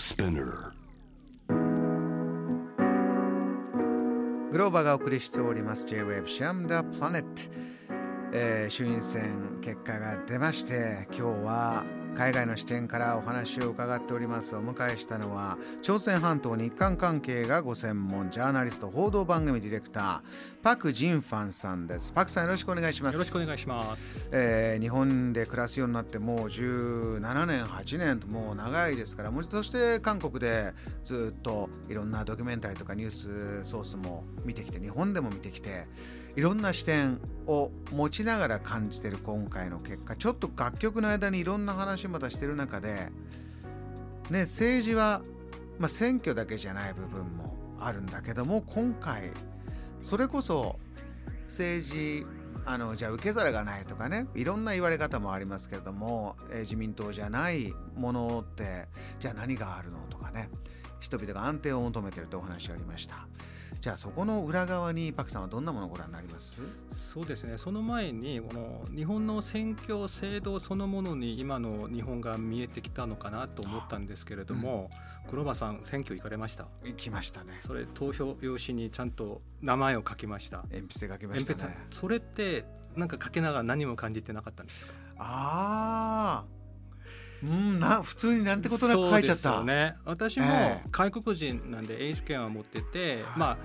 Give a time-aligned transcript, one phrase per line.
[0.00, 0.72] Spinner.
[4.50, 5.86] グローバーがお送りしております。
[5.86, 7.28] J-Wave シャムダプラネット、
[8.32, 14.54] えー、衆院選結果が出まして今日は海外の視点からお話を伺っております。
[14.56, 20.20] お迎えしたのは朝鮮半島日韓関係がご専門ジャーナリスト報道番組ディレクター
[20.62, 22.12] パク・ジンファンさんです。
[22.12, 23.14] パクさんよろしくお願いします。
[23.14, 30.72] よろしくお願いします、えー、日本で暮らすようになってもう17年8年ともう長いですからもそして韓国で
[31.04, 35.86] ずっといろんなドキュメンタリーとかニュースソースも見てきて日本でも見てきて
[36.36, 43.08] いろんな視点を持ちながら感じてる今回の結果ちょっと楽曲の間にいろんな話またしてる中で
[44.30, 45.22] ね政治は、
[45.78, 49.32] まあ、選挙だけじゃない部分もあるんだけども今回
[50.02, 50.78] それこそ
[51.46, 52.26] 政治
[52.66, 58.86] あのじゃあ受け皿がないとかねいろんな言われ方もありますけれども、えー、自民党じゃないものって
[59.18, 60.50] じゃあ何があるのとかね
[61.00, 63.26] 人々が安定を求めてるとお話ありました。
[63.80, 66.60] じゃあそこの裏側にパクさんはどんなものをご覧になります？
[66.92, 67.56] そうですね。
[67.56, 74.90] その前にこの日本の選挙制度そのものに今の日本が見えてきたのかなと思ったんですけれども、
[75.24, 76.66] うん、黒羽さん選挙行かれました？
[76.84, 77.58] 行きましたね。
[77.60, 80.58] それ投票用紙にちゃんと名前を書きました。
[80.70, 81.78] 鉛筆で書きましたね。
[81.90, 84.92] それってなんか書けながら何も感じてなかったんですか？
[85.16, 86.59] ああ
[87.42, 89.64] うんな普通になんてことなく書いちゃった。
[89.64, 89.96] ね。
[90.04, 90.46] 私も
[90.90, 93.56] 外国人なんで英語権は持ってて、まあ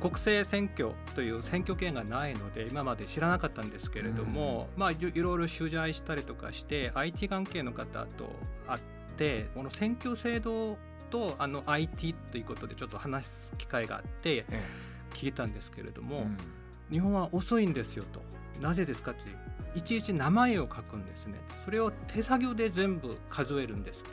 [0.00, 8.30] 国政選挙という選挙権がないので今まで知らなかったんですけれども、うん、まあいろいろ取材したりとかして IT 関係の方と
[8.68, 8.80] 会っ
[9.16, 10.76] てこの選挙制度
[11.10, 14.44] とあの IT ということでちょっと話す機会があって
[15.14, 16.36] 聞いたんですけれども、うん、
[16.90, 18.20] 日本は遅いんですよと。
[18.60, 19.36] なぜですかという
[19.76, 24.10] いちいち名前を書くんですねそれを手作業で全部数えるんですと。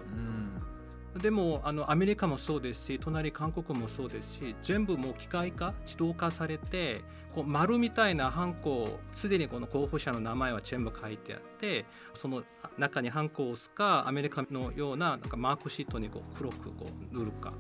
[1.22, 7.02] でもあのアメリカもそうですし隣韓国もそうですし全部もう機械化自動化されて
[7.36, 12.44] こう丸みたいなハンコをすでにこの候補者の名前は全部書いてあってその
[12.78, 17.54] 中にハンコを押すかアメリカのようななんかマークシートにこう黒くこう塗るか、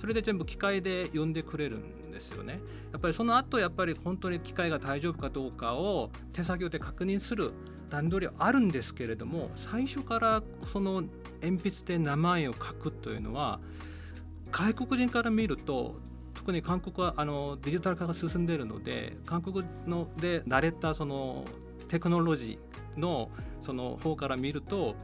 [0.00, 2.60] それで全部機械で読んでくれるんですよね。
[2.92, 7.52] やっぱりその後やっぱり本当に機械が大丈夫かどうかを手作業で確認する
[7.88, 11.04] 段取りはあるんですけれども最初からその
[11.42, 13.60] 鉛筆で名前を書くというのは
[14.50, 15.96] 外国人から見ると
[16.34, 21.44] 特に韓国はあのデジタル化が進んでいるので韓国ので慣れたその
[21.88, 23.30] テクノロジーの
[23.60, 24.94] その方から見ると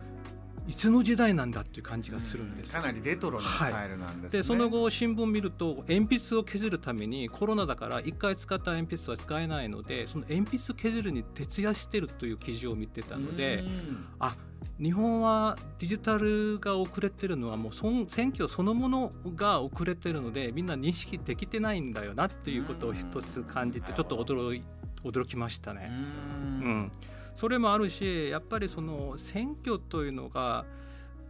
[0.68, 4.38] いつの時代なんだっていう感じがするんです、かなりレトロなスタイルなんです、ね。
[4.38, 13.64] はい、でその後新聞見ると鉛筆を削るためにコロナだから1回使った鉛筆は使えないのでその鉛筆削るに徹夜してるという記事を見てたので
[14.18, 14.36] あ
[14.82, 24.62] 日本はデジタルが遅れてるのはもう選挙そのものが遅れてるのでみんな認識できてないんだよなっていうことを一つ感じてちょっと驚い
[25.04, 25.88] 驚きましたね。
[25.90, 26.92] うん
[27.36, 30.64] それもあるしやっぱりその選挙というのが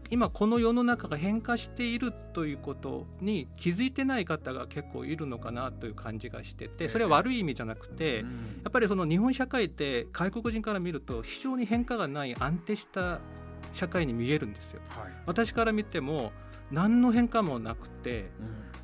[0.08, 8.22] 今この世の中が変化しているということに気づいてない方が結構いるのかなという感じがしててそれは悪い意味じゃなくてや
[8.68, 13.20] っぱりその日本社会って外国人から見ると非常に変化がない安定した
[13.72, 14.80] 社会に見えるんですよ。
[14.88, 16.32] はい、私から見ても
[16.70, 18.30] 何の変化もなくて、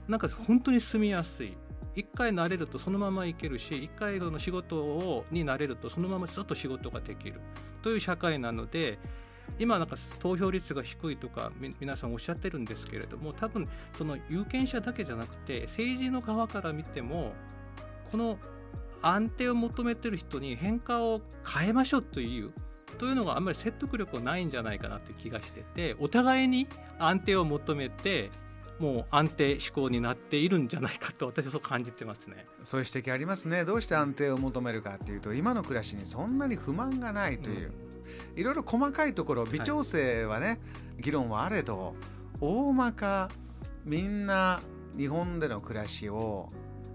[0.06, 1.56] なんか本当に住みやすい
[1.94, 7.40] 一回慣れるとそのままいけるし一回の仕事をになれるとそのままずっと仕事ができる。
[7.82, 8.98] という社会なので
[9.58, 17.32] 今なんか投票率が低いとか皆さんおっしゃってるんですけれども多分その有権者だけじゃなくて政治の側から見ても
[18.10, 18.38] この
[19.02, 22.52] 安定を求めてる人に変化を変えましょうという
[22.98, 28.30] というのがあんまり説得力ないんじゃないかなという気がしててお互いに安定を求めて
[28.78, 32.46] もう安定志向になっているんじゃないかと私はそう感じてますね。
[32.62, 33.64] そういう指摘ありますね。
[33.64, 37.72] どうして安定を求めるかっていうと今の暮らしにそんなに不満がないという、
[38.34, 40.58] うん、いろいろ細かいところ微調整はね、はい、
[41.00, 41.94] 議論はあれど
[42.40, 43.30] 大まか
[43.84, 44.60] みんな
[44.96, 46.50] 日本での暮らしを、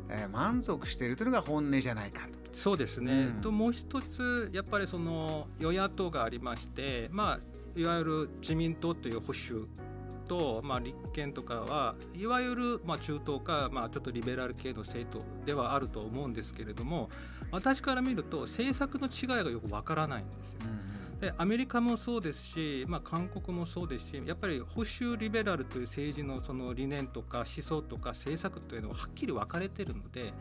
[0.10, 2.38] えー、満足しているというのが本音じゃないかと。
[2.54, 9.68] そうですね、うん、ともう一つやっぱりその与野党がありましてまあいわゆる自民党という保守
[10.28, 17.10] と、まあ、立憲とかはいわゆる、まあ、中東か、まあ、ちょっとリベラル系の政党ではあると思うんですけれども
[17.52, 20.60] 私から見ると政策の違いがよくわからないんですよ。
[21.20, 30.34] でアメリカもそうですし、まあ、韓国もそうですしやっぱり保守リベラルという政治のその理念とか思想とか政策というのははっきり分かれてるので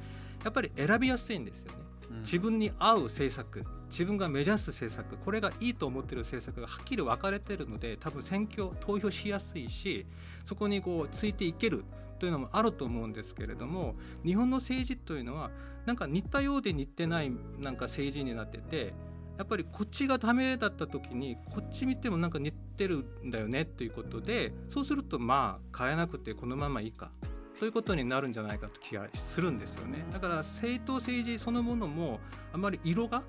[0.45, 1.86] やっぱり選びやすいんですよね。
[2.21, 10.07] 自分に合う政策自分が目指す政策これがいいと思ってる政策がはっきり分かれてるので多分選挙投票しやすいし
[10.45, 11.85] そこにこうついていける
[12.19, 13.95] というのもあると思うんですけれども
[14.25, 15.51] 日本の政治というのは
[15.85, 18.95] なんか似たようで似てないなんか政治になってて
[19.39, 27.11] やっぱりこっちがダメだった時にこっち見てもなんか似てるんだよねということでそうするとまあ変えなくてこのままいいか。
[27.59, 32.21] ということになるんじゃないかと気がするんですよねだから政党政治そのものも
[32.53, 33.25] あまり色がは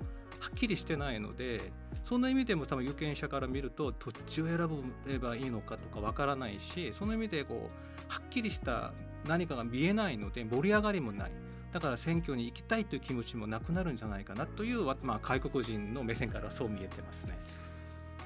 [0.50, 1.72] っきりしてないので
[2.04, 3.94] そんな意味でも多分有権者から見るとどっ
[4.26, 4.58] ちを選
[5.06, 8.92] べばいいのかとかわからないしその意味でこうはっきりした
[9.26, 11.32] 何かが見えないので盛り上がりもない
[11.72, 17.38] だから選挙に行きたいという気持ちもなくなるんじゃないかなという、まあ、外国人の目線からそう見えてますね。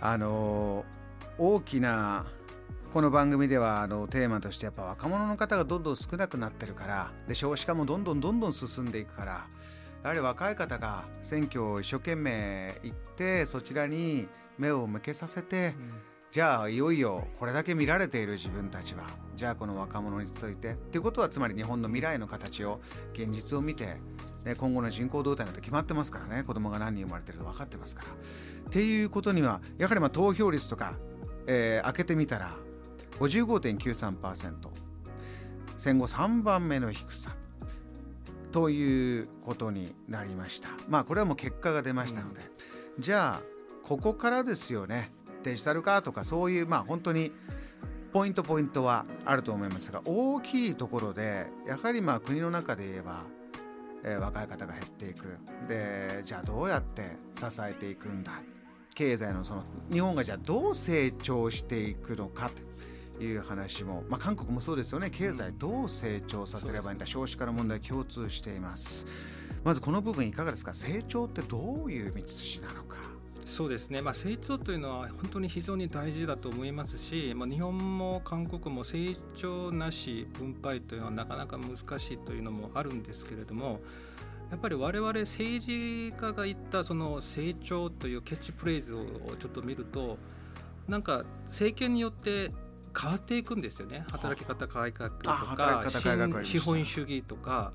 [0.01, 0.85] あの
[1.39, 2.27] 大きな
[2.93, 9.47] この番組ではあのテーマとしてやっぱ若者の方がどんどん少なくなってるからで少子化もどんどんどんどん進んでいくから
[10.03, 14.29] やはり若い方が選挙を一生懸命行ってそちらに
[14.59, 15.93] 目を向けさせて、うん、
[16.31, 19.07] じゃあいよいよこれだけ見られている自分たちは
[19.37, 22.79] じゃあこの若者についてっていうことはつまり日本の未来の形を
[23.15, 23.97] 現実を見て、
[24.45, 28.09] ね、今後の人口動態なんて決まってますからね子供が何人生まれてると分かってますから。
[28.09, 30.93] っていうことにはやはりまあ投票率とか、
[31.47, 32.55] えー、開けてみたら
[33.19, 34.53] 55.93%
[35.77, 37.35] 戦後3番目の低さ。
[38.53, 40.69] ということになりました。
[40.89, 42.43] まあこれはもう結果が出ましたので、
[42.99, 45.11] うん、じゃあここからですよね。
[45.43, 47.33] デジタル化とかそういうまあ本当に
[48.13, 53.25] ポイントポイントはあると思いますが大きいところでやはりまあ国の中で言えば、
[54.05, 55.39] えー、若い方が減っていく。
[55.67, 58.33] でじゃあどうやって支えていくんだ。
[58.95, 62.63] 経済のその日本がじゃあどう成長していくのかと
[63.23, 65.11] いう話も、まあ、韓国もそうですよね。
[65.11, 69.07] 経済どう成長させればいいんだ、少子化の問題共通しています。
[69.65, 70.73] まずこの部分いかがですか？
[70.73, 72.97] 成長ってどういう道筋なのか。
[73.45, 83.81] そうですね、まあ、成長というのは本当に非常に大事だと思いますし、まあ、日本も韓国も成長なし分配というのはなかなか難しいというのもあるんですけれども
[84.51, 89.05] やっぱり我々政治家が言ったその成長というキャッチフレーズを
[89.39, 90.19] ちょっと見ると
[90.89, 92.53] なんか政権によって
[92.99, 94.05] 変わっていくんですよね。
[94.11, 95.85] 働き方改革とか
[96.43, 97.73] 資本主義とか。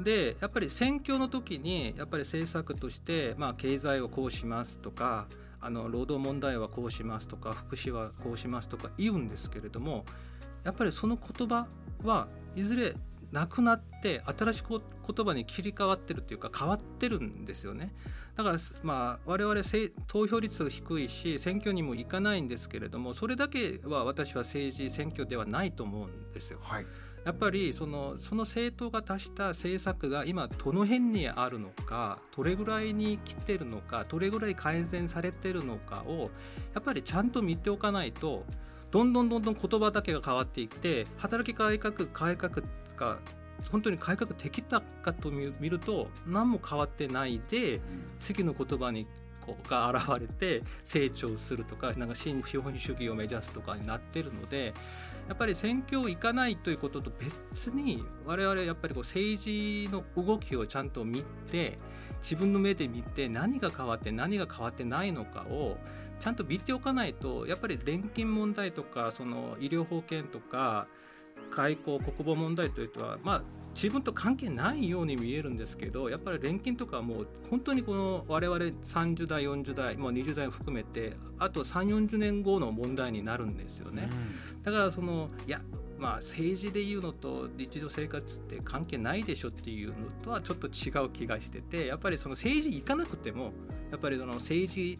[0.00, 5.26] でやっぱり選挙の時にやっぱり政策として、まあ、経済をこうしますとか
[5.58, 10.04] あの労働問題はこうしますとか福祉はこうしますとか言うんですけれども
[10.64, 11.66] やっぱりその言葉
[12.04, 12.94] はいずれ
[13.32, 14.62] なくなって新しい
[15.06, 17.94] 言葉に切り替わってるっていうか変わってるんですよね
[18.36, 19.62] だからまあ我々
[20.06, 26.58] 投票率低いし選挙にも行かないんですけれどもそれだけは私は政治選挙ではないと思うんですよ。
[26.62, 26.86] はい
[27.26, 36.30] やっぱりそのその政党が出した政策が今どの辺にあるのかどれぐらいに来てるのかどれぐらい改善されてるのかを
[36.72, 38.44] やっぱりちゃんと見ておかないと
[38.92, 42.62] どんどんどんどん言葉だけが変わっていって働き改革改革
[42.96, 43.18] が
[43.70, 47.80] 本当に改革できたかと見ると何も変わってないで、
[48.18, 49.06] 次の言葉に
[49.68, 54.74] が現れて成長するとかなんか新資本主義を目指すとかになってるので
[55.28, 57.12] やっぱり選挙行かないということと
[57.52, 61.78] 別に我々やっぱりこう政治の動きをちゃんと見て
[62.22, 65.76] 自分の目で見て何が変わって何が変わってないのかを
[66.20, 70.86] ちゃんと見ておかないとやっぱり年金問題とかその医療保険とか
[71.50, 73.42] 外交国防問題というのはまあ
[73.74, 84.08] 自分と関係ないように見えるんですけどやっぱり年金とかはもう本当にこの我々30代40代もう20代も含めてあと3 4 0年後の問題になるんですよね。
[84.56, 85.60] うん、だからそのいや
[85.98, 93.52] まあ、政治でいうのと日常生活って関係ないでしょっていうのとはちょっと違う気がしててやっぱりその政治行かなくても
[93.90, 94.98] やっぱりその政治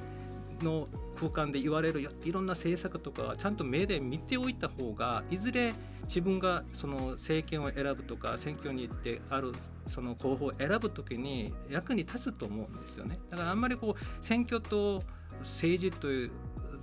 [0.62, 9.52] の空間で言われるいろんな政策とかちゃんと目で見ておいた方がいずれ自分がその政権を選ぶとか選挙に行ってある
[9.86, 13.18] その候補を選ぶ時に役に立つと思うんですよね。
[13.30, 15.02] だからあんまりこう選挙と
[15.40, 16.30] 政治という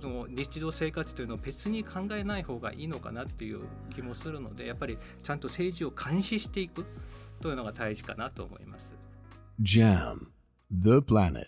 [0.02, 3.60] の日常生活というのを別に考えない方がいいのかなっていう
[3.94, 6.84] 気もするのでやっぱりちゃんと政治を監視していく
[7.40, 8.94] というのが大事かなと思います。
[9.60, 10.26] JAM
[10.70, 11.46] The Planet